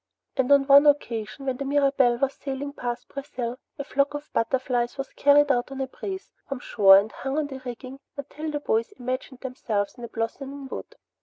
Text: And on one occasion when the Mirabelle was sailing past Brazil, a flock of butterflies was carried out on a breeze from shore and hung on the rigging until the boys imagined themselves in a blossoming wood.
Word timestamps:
And 0.35 0.51
on 0.51 0.65
one 0.65 0.87
occasion 0.87 1.45
when 1.45 1.57
the 1.57 1.63
Mirabelle 1.63 2.17
was 2.17 2.33
sailing 2.33 2.73
past 2.73 3.07
Brazil, 3.07 3.59
a 3.77 3.83
flock 3.83 4.15
of 4.15 4.33
butterflies 4.33 4.97
was 4.97 5.13
carried 5.13 5.51
out 5.51 5.71
on 5.71 5.79
a 5.79 5.85
breeze 5.85 6.31
from 6.49 6.57
shore 6.59 6.97
and 6.97 7.11
hung 7.11 7.37
on 7.37 7.45
the 7.45 7.61
rigging 7.65 7.99
until 8.17 8.49
the 8.49 8.59
boys 8.59 8.93
imagined 8.93 9.41
themselves 9.41 9.93
in 9.99 10.03
a 10.03 10.07
blossoming 10.09 10.67
wood. 10.69 10.95